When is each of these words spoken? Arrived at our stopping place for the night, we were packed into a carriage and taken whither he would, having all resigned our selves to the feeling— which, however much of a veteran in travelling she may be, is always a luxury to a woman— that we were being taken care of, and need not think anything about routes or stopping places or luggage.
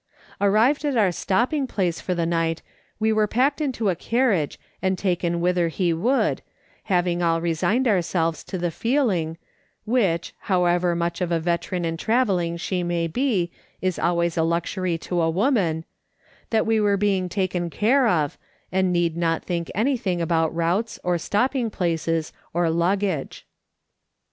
Arrived 0.41 0.83
at 0.83 0.97
our 0.97 1.11
stopping 1.11 1.67
place 1.67 2.01
for 2.01 2.15
the 2.15 2.25
night, 2.25 2.63
we 2.99 3.13
were 3.13 3.27
packed 3.27 3.61
into 3.61 3.87
a 3.87 3.95
carriage 3.95 4.59
and 4.81 4.97
taken 4.97 5.39
whither 5.39 5.67
he 5.67 5.93
would, 5.93 6.41
having 6.85 7.21
all 7.21 7.39
resigned 7.39 7.87
our 7.87 8.01
selves 8.01 8.43
to 8.43 8.57
the 8.57 8.71
feeling— 8.71 9.37
which, 9.95 10.33
however 10.39 10.95
much 10.95 11.21
of 11.21 11.31
a 11.31 11.39
veteran 11.39 11.85
in 11.85 11.97
travelling 11.97 12.57
she 12.57 12.81
may 12.81 13.05
be, 13.05 13.51
is 13.79 13.99
always 13.99 14.35
a 14.37 14.41
luxury 14.41 14.97
to 14.97 15.21
a 15.21 15.29
woman— 15.29 15.85
that 16.49 16.65
we 16.65 16.81
were 16.81 16.97
being 16.97 17.29
taken 17.29 17.69
care 17.69 18.07
of, 18.07 18.39
and 18.71 18.91
need 18.91 19.15
not 19.15 19.43
think 19.45 19.69
anything 19.75 20.19
about 20.19 20.51
routes 20.55 20.99
or 21.03 21.19
stopping 21.19 21.69
places 21.69 22.33
or 22.55 22.71
luggage. 22.71 23.45